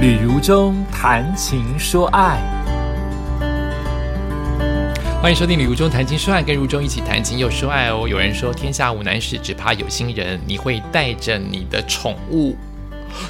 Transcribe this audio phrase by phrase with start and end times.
[0.00, 2.40] 旅如中谈情说爱，
[5.20, 8.08] 欢迎收听《旅如中谈情说爱》，跟如中一起谈情又说爱哦。
[8.08, 10.40] 有人说天下无难事，只怕有心人。
[10.46, 12.56] 你会带着你的宠物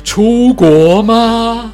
[0.04, 1.72] 出国吗？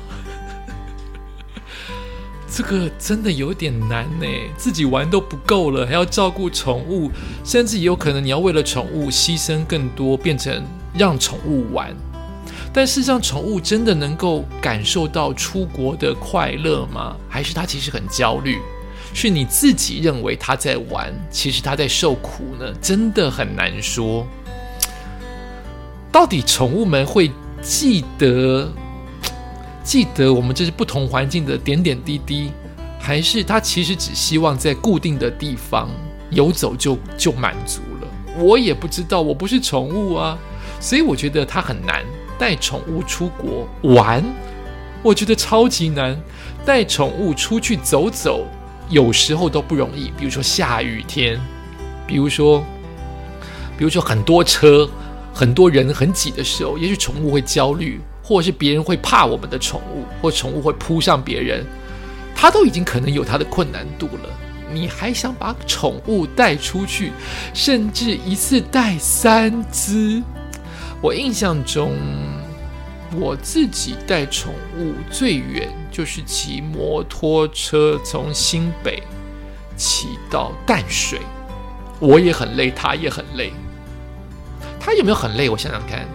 [2.50, 4.26] 这个真的有点难呢，
[4.56, 7.10] 自己玩都不够了，还要照顾宠物，
[7.44, 11.94] 甚至也有可能你要为了宠物牺牲更多，变成让宠物玩。
[12.77, 17.16] 但事实上，宠物真的能够感受到出国的快乐吗？
[17.26, 18.58] 还是它其实很焦虑？
[19.14, 22.71] 是你自己认为它在玩，其实它在受苦呢？
[22.82, 24.26] 真的很难说。
[26.12, 27.30] 到底宠物们会
[27.62, 28.71] 记得
[29.82, 32.52] 记得我们这是不同环境的点点滴滴，
[33.00, 35.88] 还是它其实只希望在固定的地方
[36.28, 38.36] 游走就就满足了？
[38.38, 40.38] 我也不知道，我不是宠物啊，
[40.78, 42.05] 所以我觉得它很难。
[42.39, 44.25] 带宠物出国玩，
[45.03, 46.17] 我觉得超级难。
[46.64, 48.44] 带宠物出去走走，
[48.88, 50.10] 有时候都不容易。
[50.19, 51.41] 比如说下雨天，
[52.06, 52.64] 比如说，
[53.78, 54.88] 比如说很多车、
[55.33, 61.64] 很多人很挤的时候，也许宠物会焦虑，或者是别人会怕我们的宠物，或宠物会扑上别人，
[62.34, 64.28] 它都已经可能有它的困难度了。
[64.72, 67.12] 你还想把宠物带出去，
[67.55, 70.20] 甚至一次带三只？
[71.02, 71.92] 我印象中，
[73.14, 79.03] 我自己带宠物最远就是骑摩托车从新北
[79.77, 81.20] 骑到淡水，
[82.00, 83.53] 我也很累，它也很累。
[84.80, 85.50] 它有没有很累？
[85.50, 86.06] 我想想看，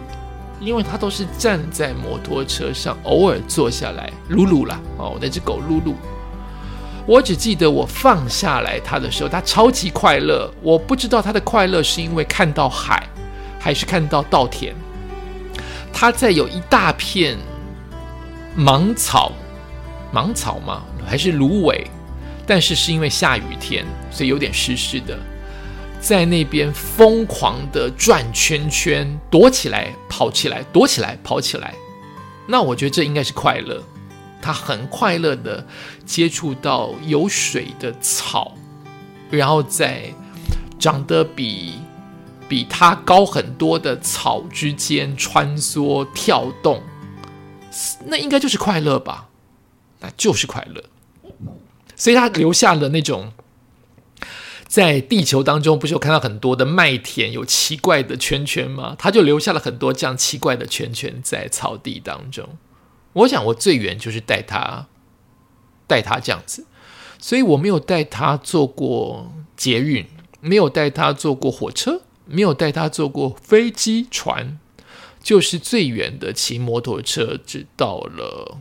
[0.60, 4.80] 因为它都是站在摩托车上，偶尔坐下来撸撸啦。
[4.98, 5.95] 哦，那只狗撸撸。
[7.06, 10.52] 我只记得我放下来它的时候，它超级快乐。
[10.62, 13.08] 我不知道它的快乐是因为看到海。
[13.62, 14.73] 还是看到稻田，
[15.94, 17.38] 它在有一大片
[18.56, 19.31] 芒草，
[20.12, 20.81] 芒草吗？
[21.06, 21.86] 还是芦苇？
[22.48, 25.17] 但是是因为下雨天，所以有点湿湿的，
[26.02, 31.76] 在那边疯狂的转圈圈，躲起来，跑起来，躲起来，跑起来。
[32.48, 33.82] 那我觉得这应该是快乐，
[34.42, 35.66] 它很快乐的
[36.04, 38.54] 接触到有水的草，
[39.30, 40.05] 然后再
[40.80, 41.76] 长得比。
[42.52, 46.84] 比它高很多的草之间穿梭跳动，
[48.08, 49.30] 那应该就是快乐吧？
[50.02, 50.84] 那就是快乐。
[51.95, 53.32] 所以他留下了那种
[54.67, 58.98] 在地球当中，不是有看到很多的麦田有奇怪的圈圈吗？
[59.00, 62.58] 他就留下了很多这样奇怪的圈圈在草地当中。
[63.14, 64.88] 我想我最远就是带他
[65.88, 66.66] 带他这样子，
[67.17, 70.06] 所以我没有带他坐过捷运，
[70.42, 72.02] 没有带他坐过火车。
[72.31, 74.58] 没有带他坐过飞机、船，
[75.21, 78.58] 就是最远的骑摩托车，只到了，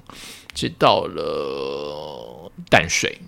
[0.53, 3.20] 只到了淡水。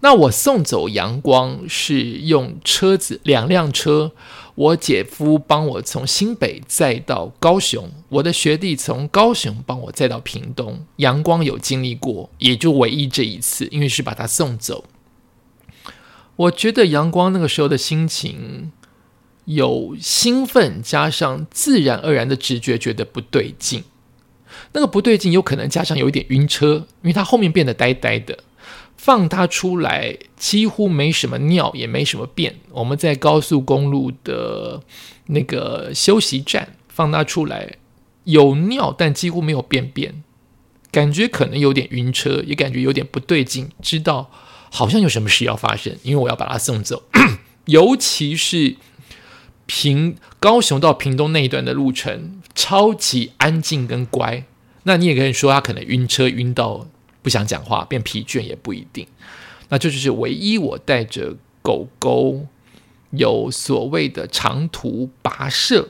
[0.00, 4.10] 那我送走阳光是用车子两辆车，
[4.56, 10.84] 我姐夫帮我从新北载到高雄，我的学弟从高雄帮我载到屏东。
[10.96, 14.84] 阳光有经历过，也就唯一这一次，因为是把他送走。
[16.34, 18.72] 我觉得阳光那个时候的心情。
[19.46, 23.82] 有兴奋，加上自然而然的直觉，觉得不对劲。
[24.72, 28.38] 那个不对劲，有可能加上有一点晕车，因为他后面变得呆呆的。
[28.96, 32.54] 放他出来，几乎没什么尿，也没什么便。
[32.70, 34.80] 我们在高速公路的
[35.26, 37.78] 那个休息站放他出来，
[38.24, 40.22] 有尿，但几乎没有便便，
[40.92, 44.30] 感觉可能有点晕车，也感觉有点不对劲，知道
[44.70, 47.02] 好像有什么事要发生，因为我要把他送走，
[47.66, 48.76] 尤其是。
[49.74, 54.44] 平高雄到屏东那一段的路程超级安静跟乖，
[54.82, 56.86] 那你也可以说他可能晕车晕到
[57.22, 59.06] 不想讲话，变疲倦也不一定。
[59.70, 62.46] 那这就是唯一我带着狗狗
[63.12, 65.88] 有所谓的长途跋涉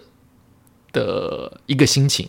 [0.93, 2.29] 的一个心情。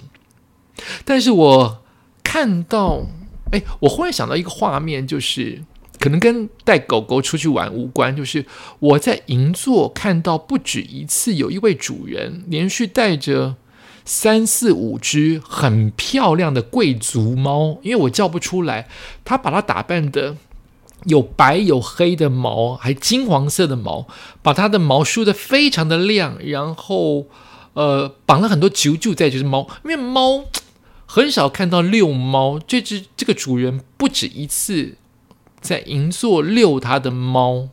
[1.06, 1.84] 但是我
[2.24, 3.06] 看到，
[3.52, 5.64] 哎，我忽然想到一个画面，就是。
[6.00, 8.46] 可能跟带狗狗出去玩无关，就是
[8.80, 13.56] 我在银座看到不止一次，有一位主人连续带着
[14.04, 18.90] 三四五只很漂亮的贵族猫，因为我叫不出来，
[19.24, 20.36] 他把它打扮的
[21.06, 24.08] 有白有黑的毛，还金黄色的毛，
[24.42, 27.28] 把它的毛梳的非常的亮，然后
[27.74, 30.44] 呃绑了很多揪揪在这只猫，因为猫
[31.06, 34.98] 很少看到遛猫，这只这个主人不止一次。
[35.64, 37.70] 在银座遛他的猫，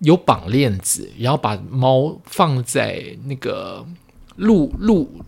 [0.00, 3.86] 有绑链子，然后把猫放在那个
[4.36, 5.22] 路路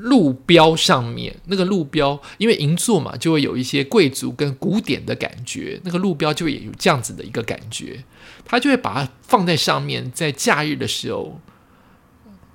[0.00, 8.04] 路标上面，那个路标，因为银座嘛，就会有一些贵族跟古典的感觉，那个路标就会有这样子的一个感觉，
[8.44, 11.40] 他就会把它放在上面，在假日的时候，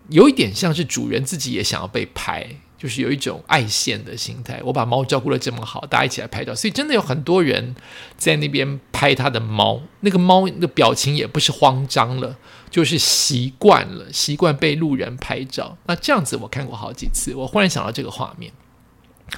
[0.09, 2.61] 有一点像是主人自己也想要被拍。
[2.77, 7.75] 就是有一种爱线的心态，我把猫照顾的这么好，大家一起来拍照，所以真的有很多人
[8.18, 12.38] 在那边拍他的猫，那个猫的表情也不是慌张了，
[12.69, 15.77] 就是习惯了，习惯被路人拍照。
[15.86, 18.51] 那这样子我看过好几次，我忽然想到这个画面。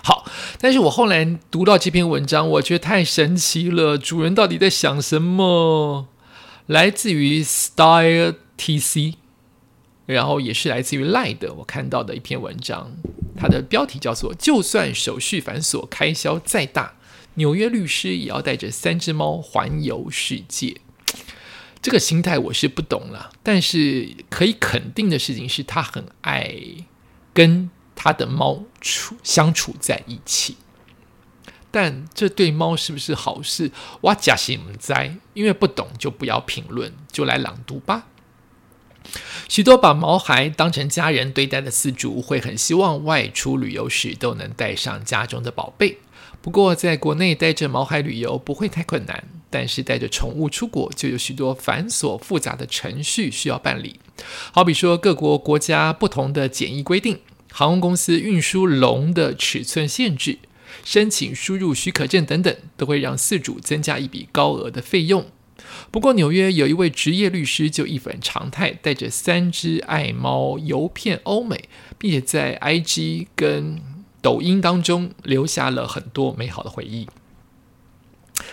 [0.04, 0.26] 好，
[0.60, 6.08] 但是我后来读到这篇文章，我觉得太神奇了，主人到底在想什么？
[6.66, 9.14] 来自于 Style TC。
[10.08, 12.94] 然后也是来自于赖的，我看到的一篇文章，
[13.38, 16.96] 它的标题叫做“就算手续繁琐，开销再大，
[17.36, 20.82] 纽约律师也要带着三只猫环游世界”。
[21.80, 26.54] 这个心态我是不懂了，但是可以肯定的事情是他很爱
[27.34, 30.58] 跟他的猫处相处在一起。
[31.70, 33.72] 但这对猫是不是好事？
[34.02, 38.08] 哇，假心在，因为不懂就不要评论，就来朗读吧。
[39.48, 45.98] 许多把毛孩当成家人对待的饲主，会很希望外出旅游时都能带上家中的宝贝。
[46.42, 54.00] 不过，在国内带着毛孩旅游不会太困难，但是带着宠物出国，就有许多繁琐复杂的程序需要办理。
[54.52, 57.20] 好比说，各国国家不同的检疫规定，
[57.52, 60.38] 航空公司运输笼的尺寸限制，
[60.86, 65.26] 申请输入许可证等等，都会让饲主增加一笔高额的费用。
[65.92, 73.82] 不过，纽约有一位职业律师就一反常态，带着三只爱猫游遍欧美，并且在 IG 跟
[74.22, 77.08] 抖音当中留下了很多美好的回忆。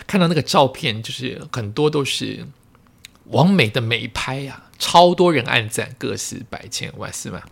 [0.07, 2.45] 看到那个照片，就是很多都是
[3.25, 7.43] 完美的美拍呀，超多人按赞，个十百千万是吗？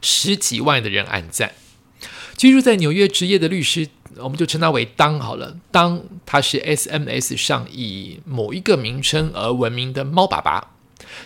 [0.00, 1.52] 十几万的人按赞。
[2.36, 3.88] 居住在纽约职业的律师。
[4.18, 5.56] 我们就称它为当好了。
[5.72, 10.70] 当它是 SMS 上以某一个名称而闻名的猫爸爸。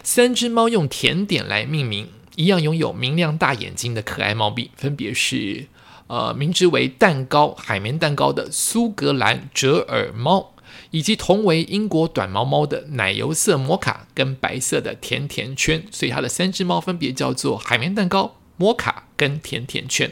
[0.02, 5.66] 三只猫用甜点来命名，一样拥有明亮大眼睛的可爱猫咪，分别是
[6.06, 10.54] 呃名之为蛋糕海绵蛋糕的苏格兰折耳猫，
[10.90, 15.84] 以及同为英国短毛猫的奶油色摩卡跟白色的甜甜圈。
[15.90, 20.10] 所以它的三只猫分别叫做海绵蛋糕、摩卡跟甜甜圈。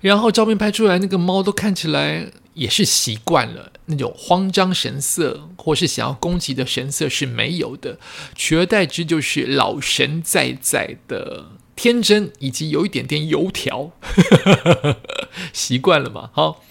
[0.00, 7.98] 然后照片拍出来，那个猫都看起来也是习惯了那种慌张神色，或是想要攻击的神色是没有的，
[8.34, 13.90] 取而代之就是老神在在的天真，以及有一点点油条，
[15.52, 16.30] 习惯了嘛？
[16.32, 16.62] 好，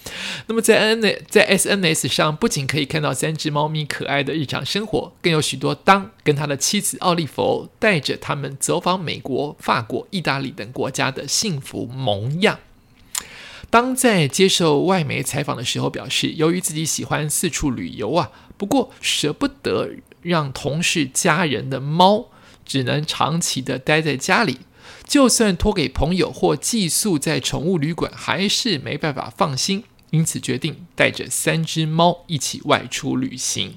[0.48, 12.58] 那么在 N 在 S N S 上，不仅可以看到三只猫咪可爱的日常生活，更有许多当跟他的妻子奥利弗带着他们走访美国、法国、意大利等国家的幸福模样。
[13.68, 19.90] 当在接受外媒采访的时候，表示由于自己喜欢四处旅游啊，不过舍不得
[20.22, 22.30] 让同事家人的猫
[22.64, 24.60] 只能长期的待在家里，
[25.04, 33.76] 就算托给朋友或寄宿在宠物旅馆，还是没办法放心，因此决定带着三只猫一起外出旅行。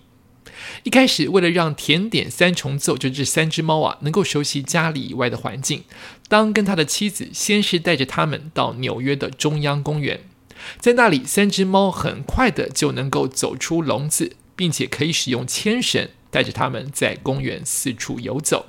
[0.83, 5.83] 一开始，为了让甜点三重奏，就这三只猫啊，能够熟悉家里以外的环境，
[6.27, 10.21] 当跟他的妻子先是带着他们到纽约的中央公园，
[10.79, 18.67] 在那里，三只猫很快的就能够走出笼子，并且可以使用牵绳带着他们在公园四处游走。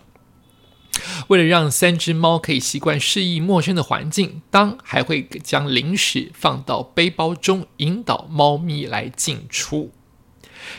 [1.29, 9.93] 为了让三只猫可以习惯适应陌生的环境，当还会将零食放到背包中，引导猫咪来进出。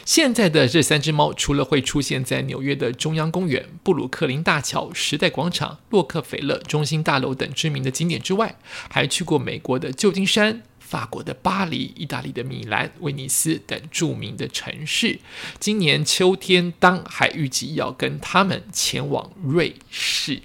[0.06, 8.56] 现在的这三只猫，除了会出现在纽约的中央公园、布鲁克林大桥、时代广场、洛克菲勒中心大楼等知名的景点之外，
[8.90, 15.20] 还去过美国的旧金山、法国的巴黎、意大利的米兰、威尼斯等著名的城市。
[15.60, 20.42] 今年秋天，当还预计要跟他们前往瑞士。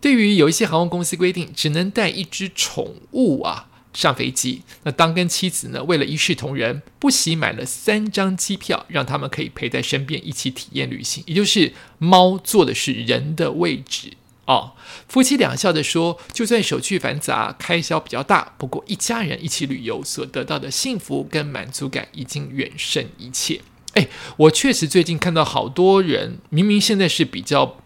[0.00, 3.68] 对于有一些航空公司规定，只能带一只宠物啊。
[3.94, 11.22] 上飞机，那当跟妻子呢，为了一视同仁，不惜买了三张机票，让他们可以陪在身边一起体验旅行。
[11.26, 14.14] 也就是猫坐的是人的位置
[14.46, 14.72] 哦。
[15.08, 23.60] 夫妻两笑着说，就算手续繁杂，开销比较大，不过一家人一起旅游所得到的幸福跟满足感，已经远胜一切。
[23.94, 27.78] 哎，我确实最近看到好多人，明明现在是比较。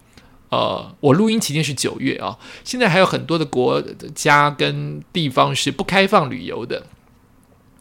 [0.51, 3.83] 呃，我录音期间是九月啊，现在还有很多的国
[4.15, 6.87] 家跟地方是不开放旅游的，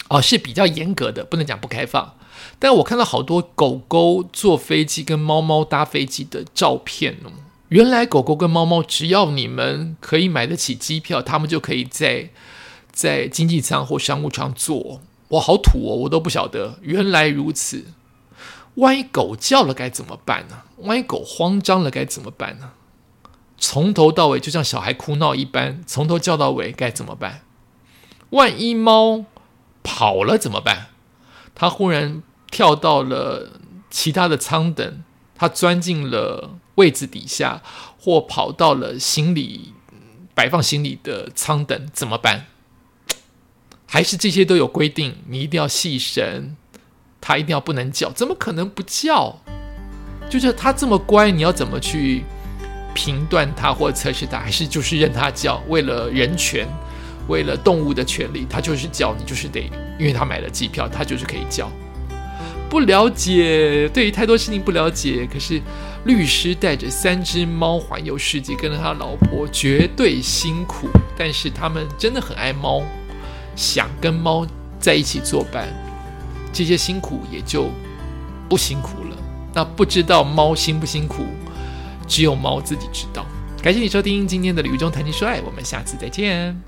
[0.09, 2.15] 哦，是比较严格的，不能讲不开放。
[2.59, 7.31] 但我看到好多狗狗坐飞机跟猫猫搭飞机的照片哦，
[7.69, 12.29] 原来狗狗跟猫猫，只要你们可以买得起机票，他们就可以在
[12.91, 15.01] 在经济舱或商务舱坐。
[15.29, 15.95] 哇，好土哦！
[15.95, 17.85] 我都不晓得，原来如此。
[18.77, 20.63] 万一狗叫了该怎么办呢？
[20.77, 22.71] 万一狗慌张了该怎么办呢？
[23.57, 27.41] 从头到尾就像小孩哭闹一般，从头叫到尾该怎么办？
[28.29, 29.25] 万一猫
[29.81, 30.87] 跑了怎么办？
[31.55, 35.03] 它忽然跳到了其他的舱等，
[35.33, 37.63] 它钻进了位置底下，
[37.99, 39.73] 或跑到了行李
[40.35, 42.45] 摆放行李的舱等，怎么办？
[43.87, 46.55] 还是这些都有规定，你一定要细神，
[47.27, 49.35] 它一定要不能叫，怎么可能不叫？
[50.29, 52.23] 就是它这么乖，你要怎么去
[52.93, 54.39] 评断它或测试它？
[54.39, 55.61] 还是就是任它叫？
[55.67, 56.65] 为了人权，
[57.27, 59.69] 为了动物的权利，它就是叫，你就是得，
[59.99, 61.69] 因为它买了机票，它就是可以叫。
[62.69, 65.27] 不了解，对于太多事情不了解。
[65.29, 65.61] 可是
[66.05, 70.87] 律师带着三只猫环游世界，跟着他老婆，绝对辛苦。
[71.17, 72.81] 但是他们真的很爱猫。
[73.53, 74.47] 想跟猫
[74.79, 75.67] 在一起作伴，
[76.57, 77.69] 这些辛苦也就
[78.49, 79.15] 不辛苦了。
[79.53, 81.23] 那不知道猫辛不辛苦，
[82.07, 83.23] 只有猫自己知道。
[83.61, 86.66] 感谢你收听今天的《旅中谈情说爱》，我们下次再见。